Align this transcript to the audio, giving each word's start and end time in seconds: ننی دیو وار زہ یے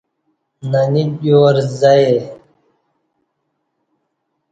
ننی 0.71 1.03
دیو 1.19 1.37
وار 1.41 1.57
زہ 1.79 1.91
یے 2.01 2.15